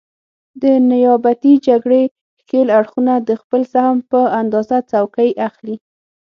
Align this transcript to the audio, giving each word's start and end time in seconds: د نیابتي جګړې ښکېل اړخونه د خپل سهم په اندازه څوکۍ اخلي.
د 0.61 0.63
نیابتي 0.91 1.53
جګړې 1.67 2.03
ښکېل 2.41 2.67
اړخونه 2.77 3.13
د 3.19 3.29
خپل 3.41 3.61
سهم 3.73 3.97
په 4.11 4.19
اندازه 4.41 4.77
څوکۍ 4.91 5.29
اخلي. 5.47 5.75